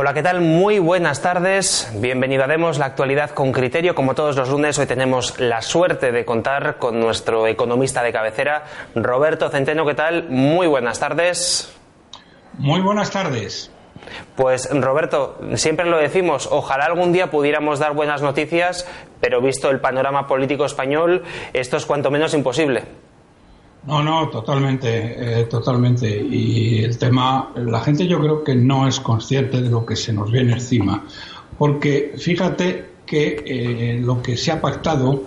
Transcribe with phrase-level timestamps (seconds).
[0.00, 0.40] Hola, ¿qué tal?
[0.40, 1.90] Muy buenas tardes.
[1.96, 3.96] Bienvenido a Demos, la actualidad con criterio.
[3.96, 8.62] Como todos los lunes, hoy tenemos la suerte de contar con nuestro economista de cabecera,
[8.94, 9.84] Roberto Centeno.
[9.84, 10.28] ¿Qué tal?
[10.28, 11.76] Muy buenas tardes.
[12.58, 13.72] Muy buenas tardes.
[14.36, 18.86] Pues Roberto, siempre lo decimos, ojalá algún día pudiéramos dar buenas noticias,
[19.20, 22.84] pero visto el panorama político español, esto es cuanto menos imposible.
[23.88, 26.06] No, no, totalmente, eh, totalmente.
[26.14, 30.12] Y el tema, la gente yo creo que no es consciente de lo que se
[30.12, 31.04] nos viene encima,
[31.56, 35.22] porque fíjate que eh, lo que se ha pactado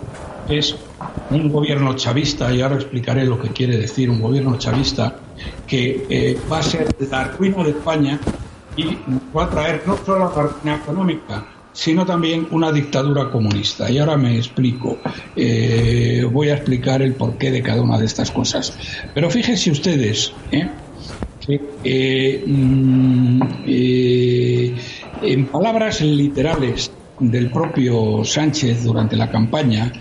[0.48, 0.76] es
[1.30, 5.16] un gobierno chavista, y ahora explicaré lo que quiere decir un gobierno chavista,
[5.66, 8.20] que eh, va a ser la ruina de España
[8.76, 8.96] y
[9.36, 13.90] va a traer no solo la ruina económica, sino también una dictadura comunista.
[13.90, 14.98] Y ahora me explico.
[15.36, 18.76] Eh, voy a explicar el porqué de cada una de estas cosas.
[19.14, 20.68] Pero fíjense ustedes ¿eh?
[21.82, 23.42] que mm,
[25.22, 29.92] en palabras literales del propio Sánchez durante la campaña,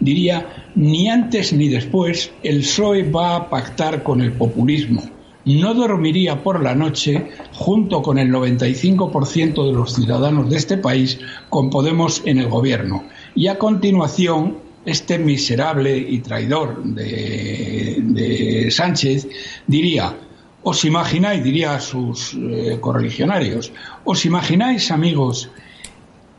[0.00, 5.15] diría, ni antes ni después el PSOE va a pactar con el populismo
[5.46, 11.18] no dormiría por la noche junto con el 95% de los ciudadanos de este país
[11.48, 13.04] con Podemos en el gobierno.
[13.34, 19.28] Y a continuación, este miserable y traidor de, Sánchez
[19.66, 20.16] diría,
[20.64, 23.72] os imagináis, diría a sus eh, correligionarios,
[24.04, 25.50] os imagináis, amigos,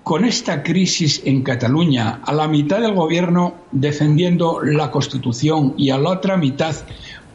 [0.03, 5.97] con esta crisis en Cataluña, a la mitad del gobierno defendiendo la Constitución y a
[5.97, 6.75] la otra mitad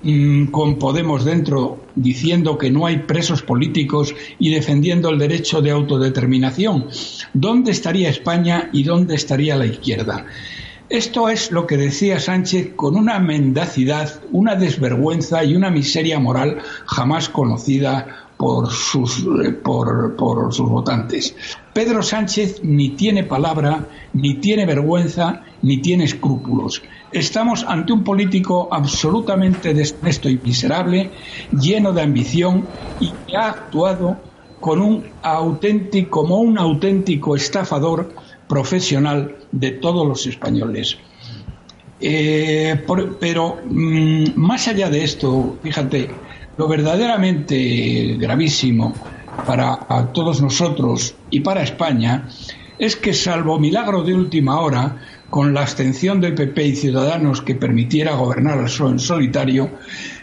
[0.03, 5.71] Mm, con Podemos dentro diciendo que no hay presos políticos y defendiendo el derecho de
[5.71, 6.89] autodeterminación.
[7.35, 10.27] ¿Dónde estaría España y dónde estaría la izquierda?
[10.89, 16.59] Esto es lo que decía Sánchez con una mendacidad, una desvergüenza y una miseria moral
[16.85, 21.37] jamás conocida por sus, eh, por, por sus votantes.
[21.73, 26.83] Pedro Sánchez ni tiene palabra, ni tiene vergüenza, ni tiene escrúpulos.
[27.13, 31.13] Estamos ante un político absolutamente deshonesto y miserable,
[31.53, 32.67] lleno de ambición
[32.99, 34.17] y que ha actuado
[34.59, 34.87] como
[36.39, 38.13] un auténtico estafador
[38.49, 40.99] profesional de todos los españoles.
[42.01, 42.85] Eh,
[43.21, 46.11] pero mm, más allá de esto, fíjate,
[46.63, 48.95] lo verdaderamente gravísimo
[49.45, 52.29] para todos nosotros y para España
[52.79, 54.97] es que, salvo milagro de última hora,
[55.29, 59.71] con la abstención del PP y Ciudadanos que permitiera gobernar al PSOE en solitario,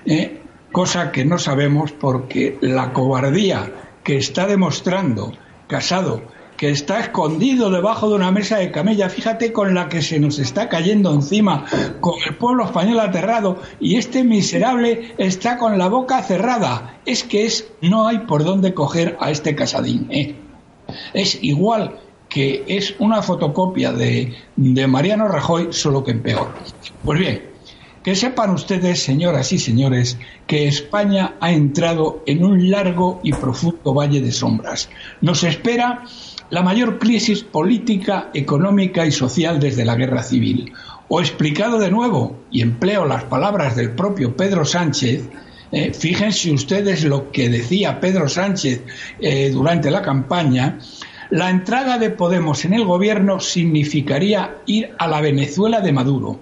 [0.06, 0.40] eh,
[0.72, 5.34] cosa que no sabemos porque la cobardía que está demostrando
[5.68, 6.24] Casado,
[6.60, 10.40] que está escondido debajo de una mesa de camella, fíjate con la que se nos
[10.40, 11.64] está cayendo encima,
[12.02, 17.00] con el pueblo español aterrado, y este miserable está con la boca cerrada.
[17.06, 20.08] Es que es, no hay por dónde coger a este casadín.
[20.12, 20.36] ¿eh?
[21.14, 21.98] Es igual
[22.28, 26.50] que es una fotocopia de, Mariano Rajoy, solo que en peor.
[27.06, 27.42] Pues bien,
[28.04, 33.94] que sepan ustedes, señoras y señores, que España ha entrado en un largo y profundo
[33.94, 34.90] valle de sombras.
[35.22, 36.04] Nos espera
[36.50, 40.74] la mayor crisis política, económica y social desde la guerra civil.
[41.08, 45.30] O explicado de nuevo, y empleo las palabras del propio Pedro Sánchez,
[45.72, 48.82] eh, fíjense ustedes lo que decía Pedro Sánchez
[49.20, 50.80] eh, durante la campaña,
[51.30, 56.40] la entrada de Podemos en el gobierno significaría ir a la Venezuela de Maduro,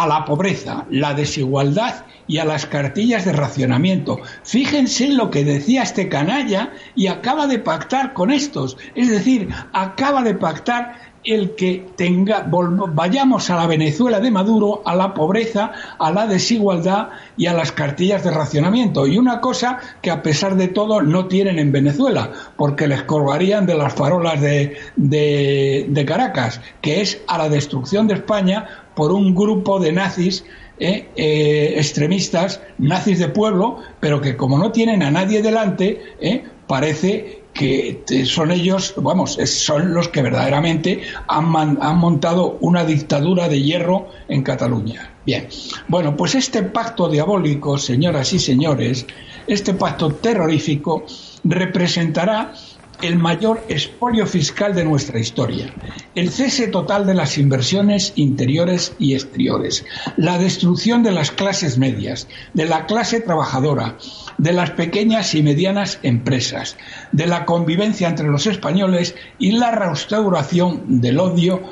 [0.00, 4.20] a la pobreza, la desigualdad y a las cartillas de racionamiento.
[4.44, 8.78] Fíjense en lo que decía este canalla y acaba de pactar con estos.
[8.94, 14.94] Es decir, acaba de pactar el que tenga, vayamos a la Venezuela de Maduro, a
[14.94, 19.06] la pobreza, a la desigualdad y a las cartillas de racionamiento.
[19.06, 23.66] Y una cosa que a pesar de todo no tienen en Venezuela, porque les colgarían
[23.66, 29.34] de las farolas de, de, Caracas, que es a la destrucción de España por un
[29.34, 30.44] grupo de nazis
[30.78, 36.42] eh, eh, extremistas, nazis de pueblo, pero que como no tienen a nadie delante, eh,
[36.66, 43.60] parece que son ellos, vamos, son los que verdaderamente han, han, montado una dictadura de
[43.60, 45.10] hierro en Cataluña.
[45.26, 45.46] Bien,
[45.86, 49.06] bueno, pues este pacto diabólico, señoras y señores,
[49.46, 51.04] este pacto terrorífico
[51.44, 52.54] representará
[53.02, 55.72] el mayor expolio fiscal de nuestra historia,
[56.14, 59.84] el cese total de las inversiones interiores y exteriores,
[60.16, 63.96] la destrucción de las clases medias, de la clase trabajadora,
[64.38, 66.76] de las pequeñas y medianas empresas,
[67.12, 71.62] de la convivencia entre los españoles y la restauración del odio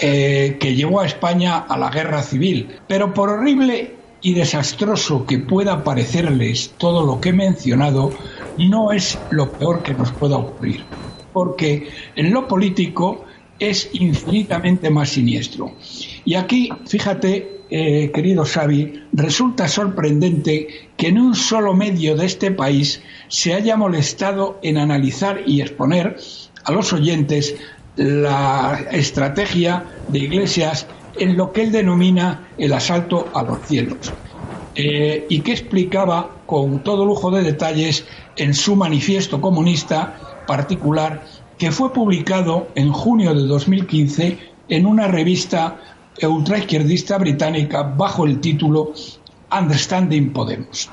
[0.00, 2.78] eh, que llevó a España a la guerra civil.
[2.88, 8.12] Pero por horrible y desastroso que pueda parecerles todo lo que he mencionado,
[8.56, 10.84] no es lo peor que nos pueda ocurrir.
[11.32, 13.24] Porque en lo político
[13.58, 15.72] es infinitamente más siniestro.
[16.24, 22.50] Y aquí, fíjate, eh, querido Xavi, resulta sorprendente que en un solo medio de este
[22.50, 26.16] país se haya molestado en analizar y exponer
[26.64, 27.54] a los oyentes
[27.96, 30.86] la estrategia de Iglesias
[31.18, 34.12] en lo que él denomina el asalto a los cielos.
[34.74, 41.24] Eh, y que explicaba con todo lujo de detalles en su manifiesto comunista particular
[41.58, 44.38] que fue publicado en junio de 2015
[44.68, 45.76] en una revista
[46.22, 48.92] ultraizquierdista británica bajo el título
[49.50, 50.90] Understanding Podemos.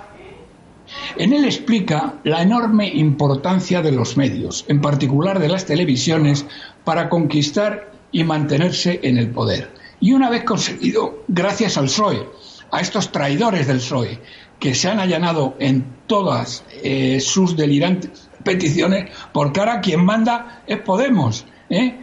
[1.17, 6.45] En él explica la enorme importancia de los medios, en particular de las televisiones,
[6.83, 9.71] para conquistar y mantenerse en el poder.
[9.99, 12.27] Y una vez conseguido, gracias al PSOE,
[12.71, 14.19] a estos traidores del PSOE,
[14.59, 20.79] que se han allanado en todas eh, sus delirantes peticiones, porque ahora quien manda es
[20.79, 21.45] Podemos.
[21.69, 21.95] ¿eh?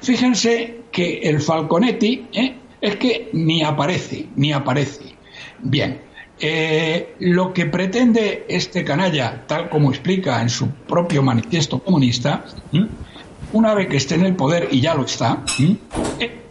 [0.00, 2.56] Fíjense que el Falconetti ¿eh?
[2.80, 5.14] es que ni aparece, ni aparece.
[5.60, 6.00] Bien,
[7.20, 12.44] lo que pretende este canalla, tal como explica en su propio manifiesto comunista,
[13.52, 15.42] una vez que esté en el poder, y ya lo está,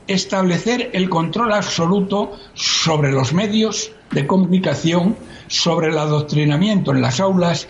[0.07, 5.15] establecer el control absoluto sobre los medios de comunicación,
[5.47, 7.67] sobre el adoctrinamiento en las aulas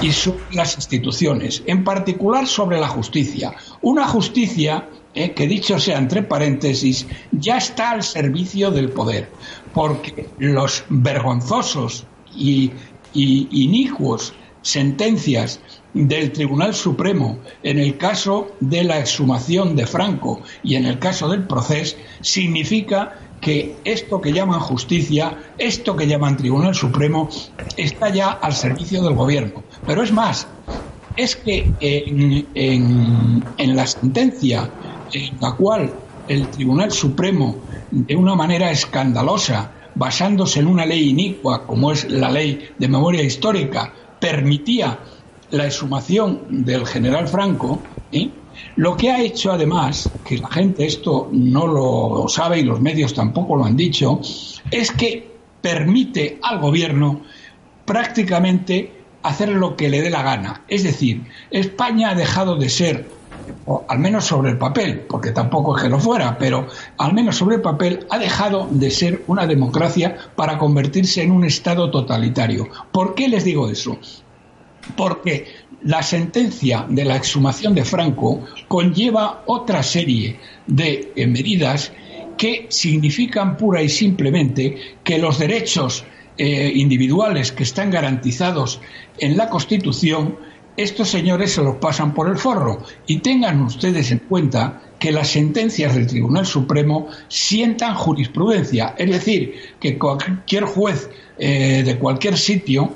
[0.00, 3.54] y sobre las instituciones, en particular sobre la justicia.
[3.82, 9.30] Una justicia eh, que, dicho sea entre paréntesis, ya está al servicio del poder,
[9.72, 12.70] porque los vergonzosos y,
[13.12, 15.60] y inicuos sentencias
[15.94, 21.28] del Tribunal Supremo en el caso de la exhumación de Franco y en el caso
[21.28, 27.28] del proceso significa que esto que llaman justicia, esto que llaman Tribunal Supremo,
[27.76, 29.62] está ya al servicio del gobierno.
[29.86, 30.46] Pero es más,
[31.16, 34.70] es que en, en la sentencia
[35.12, 35.90] en la cual
[36.28, 37.56] el Tribunal Supremo,
[37.90, 43.22] de una manera escandalosa, basándose en una ley inicua como es la ley de memoria
[43.22, 44.98] histórica, permitía
[45.50, 47.80] la exhumación del general Franco,
[48.12, 48.30] ¿eh?
[48.76, 53.14] lo que ha hecho además, que la gente esto no lo sabe y los medios
[53.14, 54.20] tampoco lo han dicho,
[54.70, 55.30] es que
[55.60, 57.20] permite al gobierno
[57.84, 58.92] prácticamente
[59.22, 60.62] hacer lo que le dé la gana.
[60.68, 63.08] Es decir, España ha dejado de ser,
[63.88, 66.66] al menos sobre el papel, porque tampoco es que lo fuera, pero
[66.98, 71.44] al menos sobre el papel ha dejado de ser una democracia para convertirse en un
[71.44, 72.68] Estado totalitario.
[72.92, 73.98] ¿Por qué les digo eso?
[74.96, 75.46] Porque
[75.82, 81.92] la sentencia de la exhumación de Franco conlleva otra serie de eh, medidas
[82.36, 86.04] que significan pura y simplemente que los derechos
[86.38, 88.80] eh, individuales que están garantizados
[89.18, 90.38] en la Constitución,
[90.76, 92.82] estos señores se los pasan por el forro.
[93.06, 99.54] Y tengan ustedes en cuenta que las sentencias del Tribunal Supremo sientan jurisprudencia, es decir,
[99.78, 102.94] que cualquier juez eh, de cualquier sitio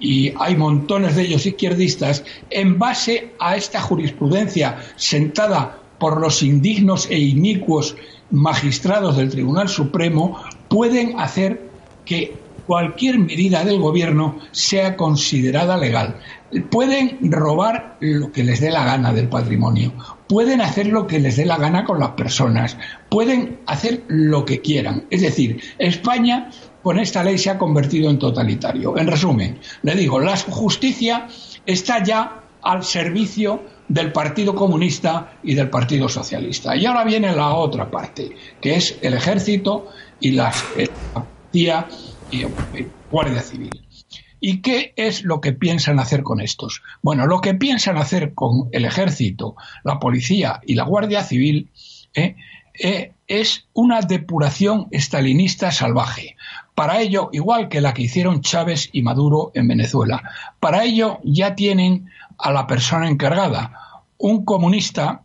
[0.00, 7.06] y hay montones de ellos izquierdistas, en base a esta jurisprudencia sentada por los indignos
[7.10, 7.94] e inicuos
[8.30, 11.70] magistrados del Tribunal Supremo, pueden hacer
[12.04, 12.34] que
[12.66, 16.16] cualquier medida del gobierno sea considerada legal.
[16.70, 19.92] Pueden robar lo que les dé la gana del patrimonio,
[20.28, 22.76] pueden hacer lo que les dé la gana con las personas,
[23.08, 25.04] pueden hacer lo que quieran.
[25.10, 26.50] Es decir, España
[26.82, 28.96] con esta ley se ha convertido en totalitario.
[28.96, 31.28] En resumen, le digo, la justicia
[31.66, 36.76] está ya al servicio del Partido Comunista y del Partido Socialista.
[36.76, 39.88] Y ahora viene la otra parte, que es el ejército
[40.20, 40.52] y la
[41.12, 41.88] policía
[42.30, 42.44] y
[43.10, 43.70] Guardia Civil.
[44.42, 46.82] ¿Y qué es lo que piensan hacer con estos?
[47.02, 51.68] Bueno, lo que piensan hacer con el ejército, la policía y la Guardia Civil
[52.14, 52.36] ¿eh?
[52.82, 56.36] Eh, es una depuración estalinista salvaje.
[56.74, 60.20] Para ello, igual que la que hicieron Chávez y Maduro en Venezuela,
[60.58, 65.22] para ello ya tienen a la persona encargada, un comunista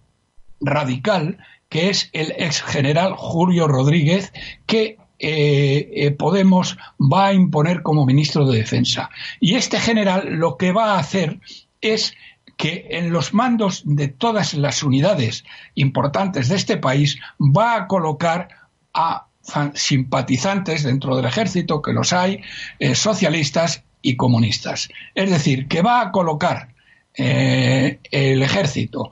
[0.61, 4.31] radical que es el ex general Julio Rodríguez,
[4.67, 9.09] que eh, eh, Podemos va a imponer como ministro de Defensa.
[9.39, 11.39] Y este general lo que va a hacer
[11.81, 12.13] es
[12.57, 15.43] que en los mandos de todas las unidades
[15.75, 18.47] importantes de este país va a colocar
[18.93, 19.27] a
[19.73, 22.41] simpatizantes dentro del ejército, que los hay,
[22.79, 24.89] eh, socialistas y comunistas.
[25.13, 26.73] Es decir, que va a colocar
[27.13, 29.11] eh, el ejército,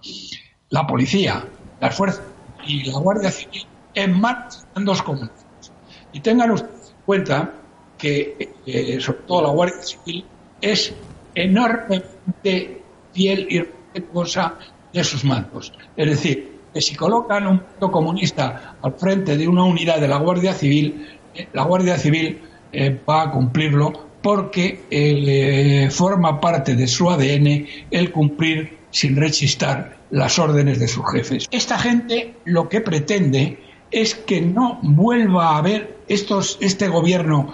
[0.69, 1.45] la policía,
[1.79, 2.23] las fuerzas
[2.65, 5.71] y la Guardia Civil en manos de dos comunistas.
[6.11, 7.53] Y tengan ustedes en cuenta
[7.97, 10.25] que, eh, sobre todo la Guardia Civil,
[10.61, 10.93] es
[11.35, 12.82] enormemente
[13.13, 14.57] fiel y respetuosa
[14.91, 15.73] de sus mandos.
[15.95, 20.17] Es decir, que si colocan un punto comunista al frente de una unidad de la
[20.17, 22.39] Guardia Civil, eh, la Guardia Civil
[22.71, 29.97] eh, va a cumplirlo porque eh, forma parte de su ADN el cumplir sin rechistar
[30.11, 31.47] las órdenes de sus jefes.
[31.51, 33.59] Esta gente lo que pretende
[33.91, 37.53] es que no vuelva a haber estos, este gobierno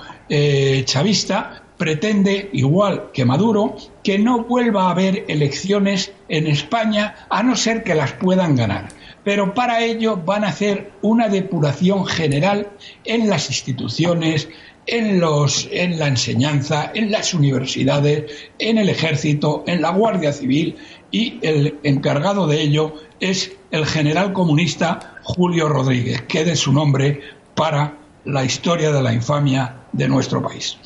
[0.85, 7.55] chavista pretende, igual que Maduro, que no vuelva a haber elecciones en España a no
[7.55, 8.89] ser que las puedan ganar.
[9.23, 12.67] Pero para ello van a hacer una depuración general
[13.05, 14.49] en las instituciones,
[14.87, 18.25] en, los, en la enseñanza, en las universidades,
[18.59, 20.75] en el ejército, en la Guardia Civil
[21.11, 27.21] y el encargado de ello es el general comunista Julio Rodríguez, que de su nombre
[27.55, 30.77] para la historia de la infamia de nuestro país.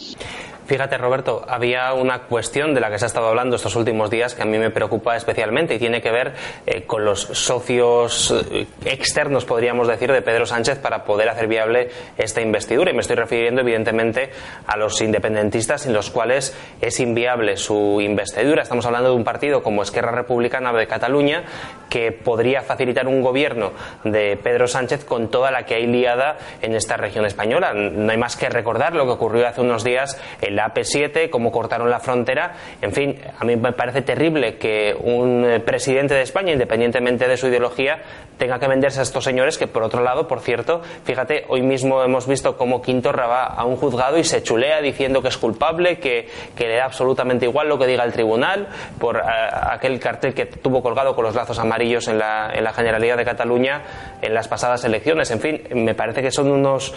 [0.73, 4.33] Fíjate, Roberto, había una cuestión de la que se ha estado hablando estos últimos días
[4.33, 6.33] que a mí me preocupa especialmente y tiene que ver
[6.65, 11.91] eh, con los socios eh, externos, podríamos decir, de Pedro Sánchez para poder hacer viable
[12.17, 12.89] esta investidura.
[12.89, 14.31] Y me estoy refiriendo, evidentemente,
[14.65, 18.63] a los independentistas sin los cuales es inviable su investidura.
[18.63, 21.43] Estamos hablando de un partido como Esquerra Republicana de Cataluña
[21.87, 26.73] que podría facilitar un gobierno de Pedro Sánchez con toda la que hay liada en
[26.73, 27.75] esta región española.
[27.75, 31.51] No hay más que recordar lo que ocurrió hace unos días en la AP7, cómo
[31.51, 32.53] cortaron la frontera.
[32.81, 37.37] En fin, a mí me parece terrible que un eh, presidente de España, independientemente de
[37.37, 38.01] su ideología,
[38.37, 42.03] tenga que venderse a estos señores que, por otro lado, por cierto, fíjate, hoy mismo
[42.03, 45.99] hemos visto cómo Quintorra va a un juzgado y se chulea diciendo que es culpable,
[45.99, 46.27] que,
[46.57, 48.67] le da absolutamente igual lo que diga el tribunal
[48.99, 52.73] por eh, aquel cartel que tuvo colgado con los lazos amarillos en la, en la
[52.73, 53.81] Generalidad de Cataluña
[54.21, 55.31] en las pasadas elecciones.
[55.31, 56.93] En fin, me parece que son unos,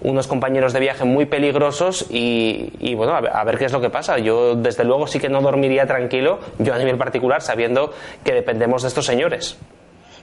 [0.00, 4.18] unos compañeros de viaje muy peligrosos y, bueno, a ver, qué es lo que pasa.
[4.18, 8.82] Yo, desde luego, sí que no dormiría tranquilo, yo a nivel particular, sabiendo que dependemos
[8.82, 9.56] de estos señores.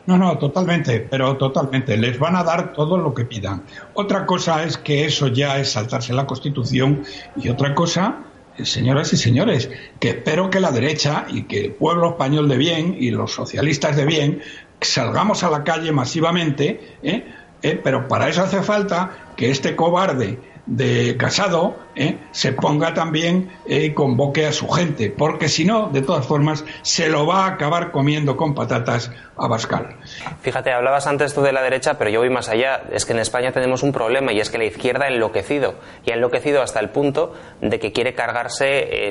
[0.05, 1.97] No, no, totalmente, pero totalmente.
[1.97, 3.63] Les van a dar todo lo que pidan.
[3.95, 7.03] Otra cosa es que eso ya es saltarse la Constitución
[7.35, 8.17] y otra cosa,
[8.61, 12.95] señoras y señores, que espero que la derecha y que el pueblo español de bien
[12.99, 14.41] y los socialistas de bien
[14.79, 17.25] salgamos a la calle masivamente, ¿eh?
[17.63, 17.79] ¿Eh?
[17.83, 22.17] pero para eso hace falta que este cobarde de Casado ¿eh?
[22.31, 27.09] se ponga también y convoque a su gente, porque si no, de todas formas, se
[27.09, 29.97] lo va a acabar comiendo con patatas a Bascal.
[30.41, 32.83] Fíjate, hablabas antes tú de la derecha, pero yo voy más allá.
[32.91, 35.75] Es que en España tenemos un problema y es que la izquierda ha enloquecido.
[36.05, 39.09] Y ha enloquecido hasta el punto de que quiere cargarse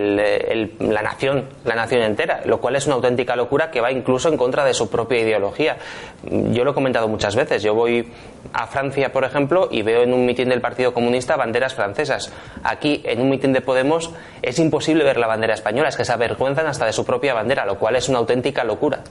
[0.81, 4.37] la nación, la nación entera, lo cual es una auténtica locura que va incluso en
[4.37, 5.77] contra de su propia ideología.
[6.23, 7.63] Yo lo he comentado muchas veces.
[7.63, 8.11] Yo voy
[8.53, 12.33] a Francia, por ejemplo, y veo en un mitin del Partido Comunista banderas francesas.
[12.63, 14.11] Aquí, en un mitin de Podemos,
[14.41, 17.67] es imposible ver la bandera española, es que se avergüenzan hasta de su propia bandera,
[17.67, 19.05] lo cual es una auténtica locura.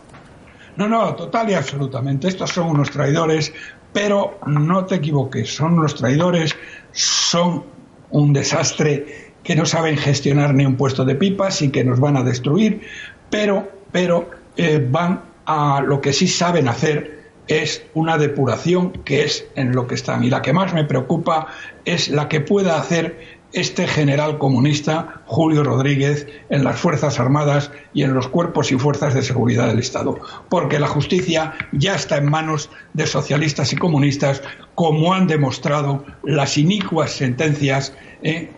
[0.75, 2.28] No, no, total y absolutamente.
[2.28, 3.54] Estos son unos traidores,
[3.94, 6.56] pero no te equivoques, son unos traidores,
[6.92, 7.66] son
[8.10, 12.18] un desastre que no saben gestionar ni un puesto de pipas y que nos van
[12.18, 12.82] a destruir,
[13.30, 19.46] pero, pero eh, van a lo que sí saben hacer es una depuración que es
[19.56, 20.24] en lo que están.
[20.24, 21.48] Y la que más me preocupa
[21.86, 28.02] es la que pueda hacer este general comunista, Julio Rodríguez, en las Fuerzas Armadas y
[28.02, 30.20] en los cuerpos y fuerzas de seguridad del Estado.
[30.50, 34.42] Porque la justicia ya está en manos de socialistas y comunistas,
[34.74, 38.50] como han demostrado las inicuas sentencias eh,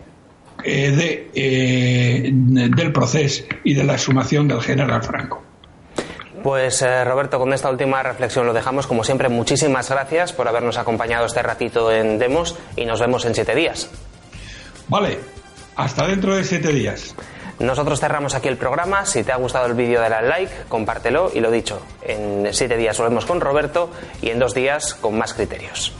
[0.64, 5.42] eh, eh, del proceso y de la exhumación del general Franco.
[6.46, 8.86] Pues Roberto, con esta última reflexión lo dejamos.
[8.86, 13.34] Como siempre, muchísimas gracias por habernos acompañado este ratito en Demos y nos vemos en
[13.34, 13.90] siete días.
[14.86, 15.18] Vale,
[15.74, 17.16] hasta dentro de siete días.
[17.58, 19.04] Nosotros cerramos aquí el programa.
[19.06, 22.76] Si te ha gustado el vídeo, dale al like, compártelo y lo dicho, en siete
[22.76, 23.90] días volvemos con Roberto
[24.22, 25.94] y en dos días con más criterios.